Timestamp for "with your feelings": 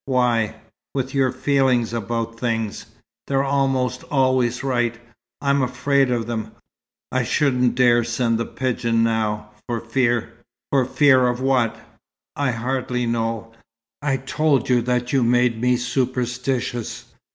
0.95-1.93